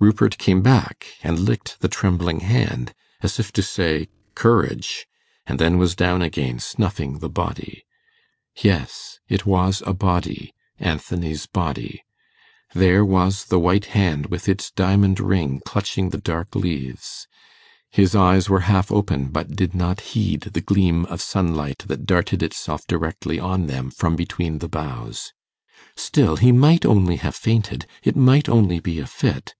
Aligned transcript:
Rupert 0.00 0.38
came 0.38 0.62
back 0.62 1.08
and 1.24 1.40
licked 1.40 1.80
the 1.80 1.88
trembling 1.88 2.38
hand, 2.38 2.94
as 3.20 3.40
if 3.40 3.50
to 3.50 3.62
say 3.64 4.06
'Courage!' 4.36 5.08
and 5.44 5.58
then 5.58 5.76
was 5.76 5.96
down 5.96 6.22
again 6.22 6.60
snuffing 6.60 7.18
the 7.18 7.28
body. 7.28 7.82
Yes, 8.54 9.18
it 9.28 9.44
was 9.44 9.82
a 9.84 9.92
body... 9.92 10.54
Anthony's 10.78 11.46
body. 11.46 12.04
There 12.74 13.04
was 13.04 13.46
the 13.46 13.58
white 13.58 13.86
hand 13.86 14.26
with 14.26 14.48
its 14.48 14.70
diamond 14.70 15.18
ring 15.18 15.60
clutching 15.66 16.10
the 16.10 16.18
dark 16.18 16.54
leaves. 16.54 17.26
His 17.90 18.14
eyes 18.14 18.48
were 18.48 18.60
half 18.70 18.92
open, 18.92 19.30
but 19.32 19.56
did 19.56 19.74
not 19.74 20.00
heed 20.14 20.42
the 20.42 20.60
gleam 20.60 21.06
of 21.06 21.20
sunlight 21.20 21.82
that 21.88 22.06
darted 22.06 22.40
itself 22.44 22.86
directly 22.86 23.40
on 23.40 23.66
them 23.66 23.90
from 23.90 24.14
between 24.14 24.58
the 24.58 24.68
boughs. 24.68 25.32
Still 25.96 26.36
he 26.36 26.52
might 26.52 26.86
only 26.86 27.16
have 27.16 27.34
fainted; 27.34 27.84
it 28.04 28.14
might 28.14 28.48
only 28.48 28.78
be 28.78 29.00
a 29.00 29.06
fit. 29.08 29.56